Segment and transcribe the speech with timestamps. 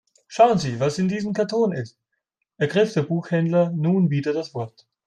[0.27, 1.99] Schauen Sie, was in diesem Karton ist,
[2.57, 4.87] ergriff der Buchhändler nun wieder das Wort.